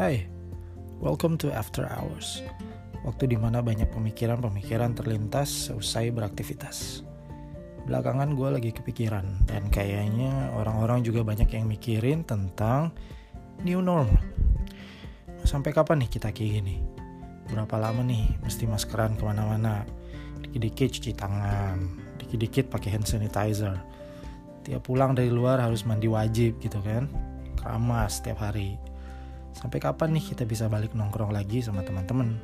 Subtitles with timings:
[0.00, 0.24] Hai,
[0.96, 2.40] welcome to After Hours.
[3.04, 7.04] Waktu di mana banyak pemikiran-pemikiran terlintas seusai beraktivitas.
[7.84, 12.96] Belakangan gue lagi kepikiran dan kayaknya orang-orang juga banyak yang mikirin tentang
[13.60, 14.16] new normal.
[15.44, 16.80] Sampai kapan nih kita kayak gini?
[17.52, 19.84] Berapa lama nih mesti maskeran ke mana-mana?
[20.40, 21.76] Dikit-dikit cuci tangan,
[22.16, 23.76] dikit-dikit pakai hand sanitizer.
[24.64, 27.04] Tiap pulang dari luar harus mandi wajib gitu kan?
[27.60, 28.80] Keramas setiap hari
[29.54, 32.40] sampai kapan nih kita bisa balik nongkrong lagi sama teman-teman?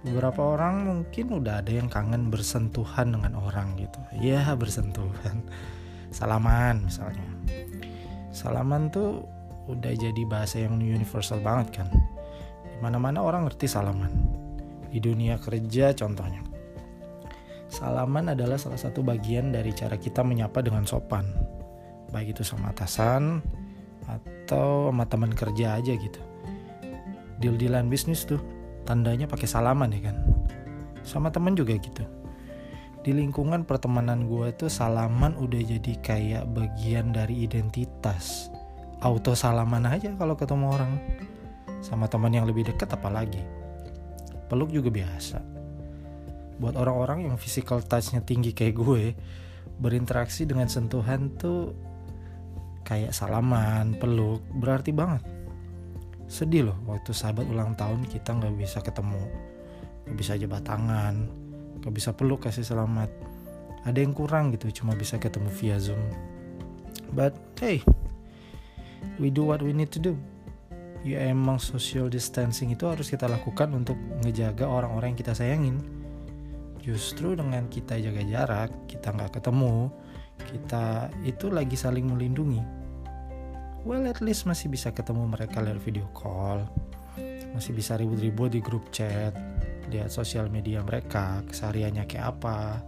[0.00, 4.00] Beberapa orang mungkin udah ada yang kangen bersentuhan dengan orang gitu.
[4.16, 5.44] Ya bersentuhan.
[6.08, 7.28] Salaman misalnya.
[8.32, 9.28] Salaman tuh
[9.68, 11.88] udah jadi bahasa yang universal banget kan?
[12.64, 14.08] Di mana-mana orang ngerti salaman.
[14.88, 16.40] Di dunia kerja contohnya.
[17.70, 21.28] Salaman adalah salah satu bagian dari cara kita menyapa dengan sopan.
[22.10, 23.44] Baik itu sama atasan
[24.18, 26.20] atau sama teman kerja aja gitu.
[27.38, 28.42] Deal-dealan bisnis tuh
[28.88, 30.16] tandanya pakai salaman ya kan.
[31.06, 32.02] Sama teman juga gitu.
[33.00, 38.52] Di lingkungan pertemanan gue tuh salaman udah jadi kayak bagian dari identitas.
[39.00, 40.92] Auto salaman aja kalau ketemu orang.
[41.80, 43.40] Sama teman yang lebih dekat apalagi.
[44.52, 45.40] Peluk juga biasa.
[46.60, 49.16] Buat orang-orang yang physical touchnya tinggi kayak gue
[49.80, 51.72] berinteraksi dengan sentuhan tuh
[52.90, 55.22] kayak salaman, peluk, berarti banget.
[56.26, 59.22] Sedih loh waktu sahabat ulang tahun kita nggak bisa ketemu,
[60.10, 61.30] nggak bisa jabat tangan,
[61.78, 63.06] nggak bisa peluk kasih selamat.
[63.86, 66.02] Ada yang kurang gitu, cuma bisa ketemu via zoom.
[67.14, 67.78] But hey,
[69.22, 70.18] we do what we need to do.
[71.06, 75.78] Ya emang social distancing itu harus kita lakukan untuk ngejaga orang-orang yang kita sayangin.
[76.82, 79.94] Justru dengan kita jaga jarak, kita nggak ketemu,
[80.42, 82.79] kita itu lagi saling melindungi.
[83.80, 86.68] Well, at least masih bisa ketemu mereka lewat video call,
[87.56, 89.32] masih bisa ribut-ribut di grup chat,
[89.88, 92.84] lihat sosial media mereka, kesehariannya kayak apa.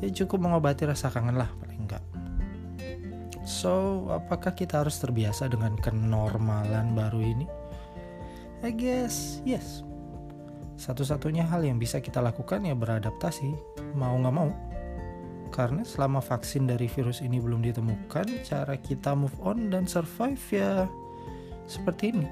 [0.00, 2.04] Ya cukup mengobati rasa kangen lah paling enggak.
[3.44, 7.46] So, apakah kita harus terbiasa dengan kenormalan baru ini?
[8.64, 9.84] I guess yes.
[10.78, 13.50] Satu-satunya hal yang bisa kita lakukan ya beradaptasi,
[13.92, 14.48] mau nggak mau.
[15.48, 20.86] Karena selama vaksin dari virus ini belum ditemukan, cara kita move on dan survive ya
[21.68, 22.28] seperti ini.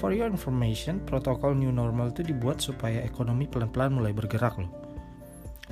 [0.00, 4.72] For your information, protokol new normal itu dibuat supaya ekonomi pelan-pelan mulai bergerak loh.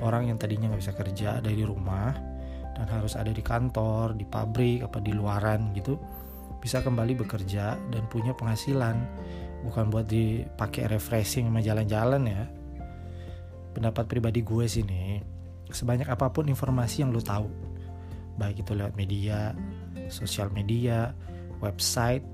[0.00, 2.14] Orang yang tadinya nggak bisa kerja dari rumah
[2.76, 5.98] dan harus ada di kantor, di pabrik, apa di luaran gitu,
[6.60, 8.96] bisa kembali bekerja dan punya penghasilan.
[9.60, 12.44] Bukan buat dipakai refreshing sama jalan-jalan ya.
[13.76, 15.20] Pendapat pribadi gue sih nih,
[15.72, 17.48] sebanyak apa pun informasi yang lo tahu.
[18.40, 19.52] Baik itu lewat media
[20.08, 21.12] sosial media
[21.60, 22.24] website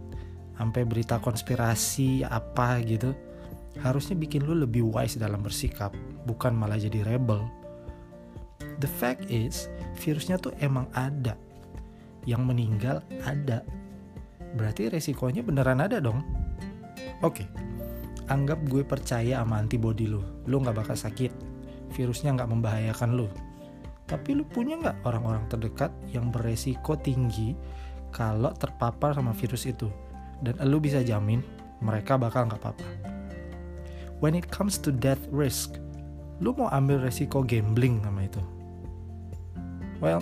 [0.56, 3.12] sampai berita konspirasi apa gitu
[3.84, 5.92] harusnya bikin lo lebih wise dalam bersikap
[6.25, 7.44] bukan malah jadi rebel.
[8.80, 9.69] The fact is
[10.00, 11.36] virusnya tuh emang ada.
[12.26, 13.62] Yang meninggal ada.
[14.56, 16.25] Berarti resikonya beneran ada dong.
[17.20, 17.46] Oke
[18.26, 21.30] anggap gue percaya sama antibody lo lo nggak bakal sakit
[21.96, 23.32] virusnya nggak membahayakan lo.
[24.04, 27.56] Tapi lu punya nggak orang-orang terdekat yang beresiko tinggi
[28.12, 29.88] kalau terpapar sama virus itu?
[30.44, 31.40] Dan lu bisa jamin
[31.80, 32.88] mereka bakal nggak apa-apa.
[34.20, 35.76] When it comes to death risk,
[36.40, 38.40] lu mau ambil resiko gambling sama itu?
[40.00, 40.20] Well,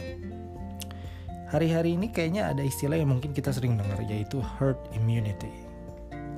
[1.50, 5.50] hari-hari ini kayaknya ada istilah yang mungkin kita sering dengar yaitu herd immunity.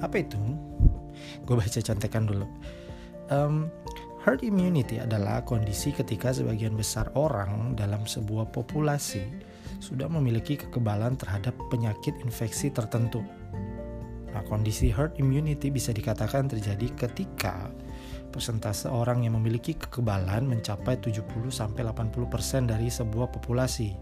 [0.01, 0.37] Apa itu?
[1.49, 2.45] Gue baca contekan dulu.
[3.33, 3.73] Um,
[4.27, 9.23] Herd immunity adalah kondisi ketika sebagian besar orang dalam sebuah populasi
[9.79, 13.23] sudah memiliki kekebalan terhadap penyakit infeksi tertentu.
[14.35, 17.71] Nah, kondisi herd immunity bisa dikatakan terjadi ketika
[18.35, 23.95] persentase orang yang memiliki kekebalan mencapai 70-80% dari sebuah populasi.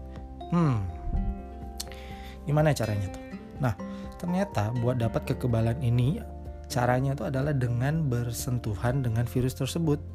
[0.49, 0.89] Hmm,
[2.49, 3.23] gimana caranya tuh?
[3.61, 3.77] Nah,
[4.17, 6.17] ternyata buat dapat kekebalan ini
[6.65, 10.14] caranya itu adalah dengan bersentuhan dengan virus tersebut.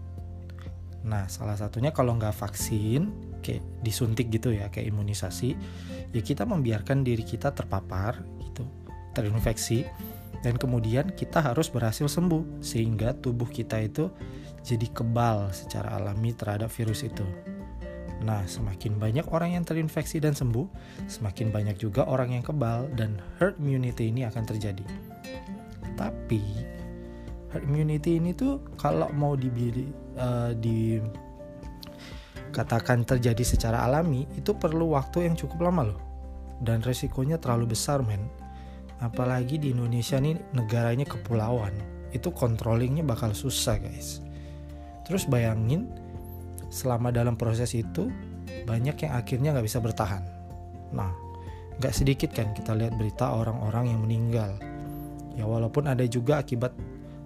[1.06, 3.08] Nah, salah satunya kalau nggak vaksin,
[3.40, 5.56] kayak disuntik gitu ya, kayak imunisasi,
[6.12, 8.68] ya kita membiarkan diri kita terpapar gitu,
[9.16, 9.88] terinfeksi,
[10.44, 14.12] dan kemudian kita harus berhasil sembuh sehingga tubuh kita itu
[14.60, 17.24] jadi kebal secara alami terhadap virus itu.
[18.20, 20.68] Nah, semakin banyak orang yang terinfeksi dan sembuh,
[21.08, 24.84] semakin banyak juga orang yang kebal dan herd immunity ini akan terjadi.
[25.96, 26.44] Tapi
[27.52, 29.88] herd immunity ini tuh kalau mau dibiri
[30.20, 30.52] uh,
[32.52, 36.00] dikatakan terjadi secara alami itu perlu waktu yang cukup lama loh.
[36.60, 38.28] Dan resikonya terlalu besar men.
[39.00, 41.72] Apalagi di Indonesia nih negaranya kepulauan.
[42.12, 44.20] Itu controllingnya bakal susah guys.
[45.08, 45.88] Terus bayangin
[46.68, 48.12] selama dalam proses itu
[48.68, 50.22] banyak yang akhirnya nggak bisa bertahan.
[50.92, 51.10] Nah
[51.80, 54.52] nggak sedikit kan kita lihat berita orang-orang yang meninggal.
[55.32, 56.76] Ya walaupun ada juga akibat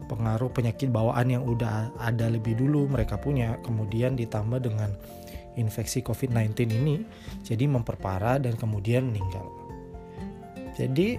[0.06, 4.92] pengaruh penyakit bawaan yang udah ada lebih dulu mereka punya kemudian ditambah dengan
[5.54, 6.96] infeksi COVID-19 ini
[7.46, 9.64] jadi memperparah dan kemudian meninggal
[10.74, 11.16] jadi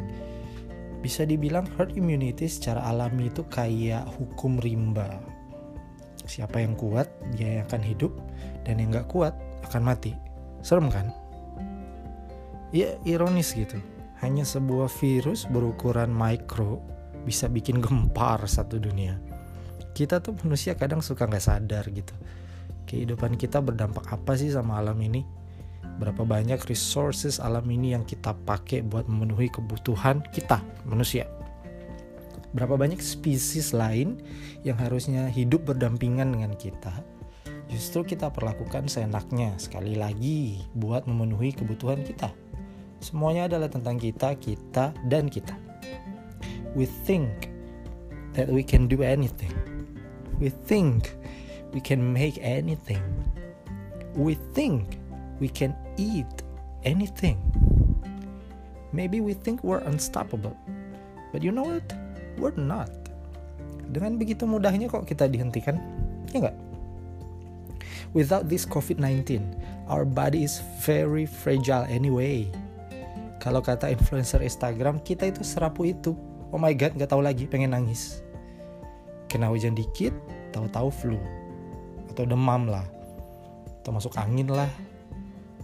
[1.05, 5.21] bisa dibilang herd immunity secara alami itu kayak hukum rimba.
[6.25, 7.05] Siapa yang kuat,
[7.37, 8.09] dia yang akan hidup,
[8.65, 9.37] dan yang gak kuat
[9.69, 10.17] akan mati.
[10.65, 11.13] Serem kan?
[12.73, 13.77] Ya ironis gitu.
[14.25, 16.81] Hanya sebuah virus berukuran mikro
[17.25, 19.17] bisa bikin gempar satu dunia.
[19.97, 22.13] Kita tuh manusia kadang suka gak sadar gitu.
[22.85, 25.25] Kehidupan kita berdampak apa sih sama alam ini?
[25.95, 31.23] berapa banyak resources alam ini yang kita pakai buat memenuhi kebutuhan kita manusia
[32.51, 34.19] berapa banyak spesies lain
[34.63, 36.91] yang harusnya hidup berdampingan dengan kita
[37.71, 42.31] justru kita perlakukan seenaknya sekali lagi buat memenuhi kebutuhan kita
[42.99, 45.55] semuanya adalah tentang kita kita dan kita
[46.75, 47.49] we think
[48.35, 49.51] that we can do anything
[50.37, 51.15] we think
[51.71, 53.01] we can make anything
[54.15, 54.99] we think
[55.39, 56.27] we can eat
[56.85, 57.41] anything.
[58.93, 60.55] Maybe we think we're unstoppable.
[61.33, 61.83] But you know what?
[62.39, 62.93] We're not.
[63.91, 65.75] Dengan begitu mudahnya kok kita dihentikan?
[66.31, 66.57] Ya nggak?
[68.15, 69.43] Without this COVID-19,
[69.91, 72.47] our body is very fragile anyway.
[73.43, 76.15] Kalau kata influencer Instagram, kita itu serapu itu.
[76.53, 78.21] Oh my god, nggak tahu lagi, pengen nangis.
[79.25, 80.13] Kena hujan dikit,
[80.53, 81.19] tahu-tahu flu.
[82.13, 82.85] Atau demam lah.
[83.81, 84.69] Atau masuk angin lah.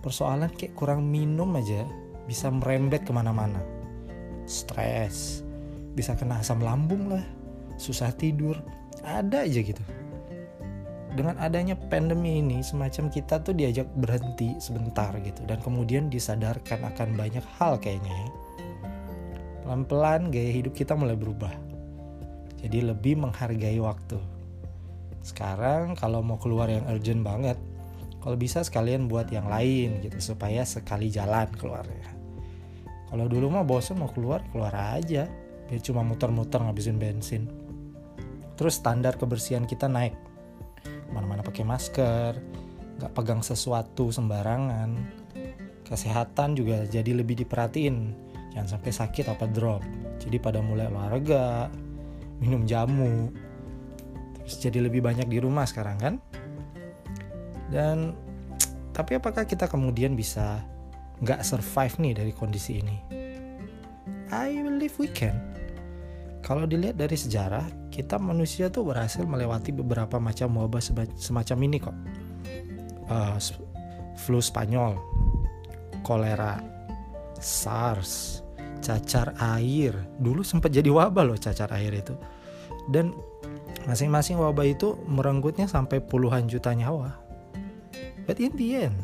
[0.02, 1.86] Persoalan kayak kurang minum aja
[2.26, 3.62] bisa merembet ke mana-mana.
[4.50, 5.46] Stres.
[5.94, 7.24] Bisa kena asam lambung lah.
[7.78, 8.58] Susah tidur.
[9.06, 9.84] Ada aja gitu.
[11.12, 15.46] Dengan adanya pandemi ini semacam kita tuh diajak berhenti sebentar gitu.
[15.46, 18.30] Dan kemudian disadarkan akan banyak hal kayaknya ya
[19.64, 21.54] pelan-pelan gaya hidup kita mulai berubah.
[22.62, 24.18] Jadi lebih menghargai waktu.
[25.22, 27.58] Sekarang kalau mau keluar yang urgent banget
[28.22, 32.06] kalau bisa sekalian buat yang lain gitu supaya sekali jalan keluarnya.
[33.10, 35.26] Kalau dulu mah bosan mau keluar keluar aja.
[35.66, 37.50] Biar cuma muter-muter ngabisin bensin.
[38.60, 40.14] Terus standar kebersihan kita naik.
[41.10, 42.38] Mana-mana pakai masker
[43.02, 44.94] nggak pegang sesuatu sembarangan.
[45.82, 49.82] Kesehatan juga jadi lebih diperhatiin jangan sampai sakit apa drop
[50.20, 51.72] jadi pada mulai olahraga
[52.40, 53.32] minum jamu
[54.42, 56.14] terus jadi lebih banyak di rumah sekarang kan
[57.72, 58.14] dan
[58.98, 60.62] tapi apakah kita kemudian bisa
[61.22, 62.98] nggak survive nih dari kondisi ini?
[64.34, 65.38] I believe we can.
[66.42, 70.82] Kalau dilihat dari sejarah, kita manusia tuh berhasil melewati beberapa macam wabah
[71.16, 71.98] semacam ini kok.
[73.06, 73.38] Uh,
[74.18, 74.98] flu Spanyol,
[76.02, 76.58] kolera,
[77.42, 78.46] SARS,
[78.80, 79.98] cacar air.
[80.22, 82.14] Dulu sempat jadi wabah loh cacar air itu.
[82.88, 83.18] Dan
[83.90, 87.18] masing-masing wabah itu merenggutnya sampai puluhan juta nyawa.
[88.30, 88.98] But in the end,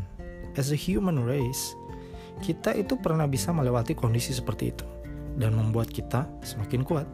[0.56, 1.74] as a human race,
[2.46, 4.86] kita itu pernah bisa melewati kondisi seperti itu
[5.38, 7.06] dan membuat kita semakin kuat,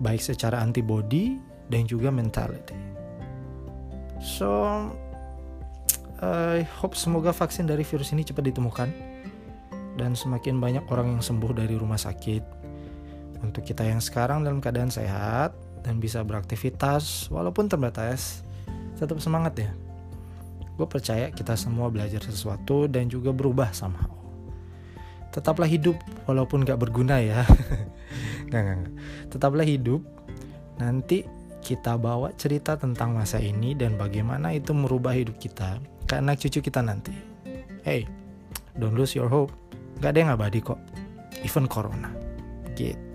[0.00, 1.36] baik secara antibody
[1.68, 2.76] dan juga mentality.
[4.20, 4.64] So,
[6.18, 9.07] I hope semoga vaksin dari virus ini cepat ditemukan
[9.98, 12.42] dan semakin banyak orang yang sembuh dari rumah sakit.
[13.42, 18.46] Untuk kita yang sekarang dalam keadaan sehat dan bisa beraktivitas walaupun terbatas,
[18.94, 19.70] tetap semangat ya.
[20.78, 24.18] Gue percaya kita semua belajar sesuatu dan juga berubah sama
[25.28, 25.94] tetaplah hidup
[26.26, 27.44] walaupun gak berguna ya.
[28.48, 28.94] Nggak, nggak, nggak.
[29.28, 30.00] tetaplah hidup.
[30.80, 31.20] Nanti
[31.60, 35.76] kita bawa cerita tentang masa ini dan bagaimana itu merubah hidup kita.
[36.08, 37.12] Ke anak cucu kita nanti.
[37.84, 38.08] Hey
[38.80, 39.52] don't lose your hope
[39.98, 40.78] gak ada yang abadi kok.
[41.42, 42.10] Even corona.
[42.78, 43.07] Gitu